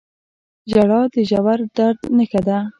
•ژړا 0.71 1.01
د 1.13 1.15
ژور 1.29 1.59
درد 1.77 1.99
نښه 2.17 2.41
ده. 2.47 2.57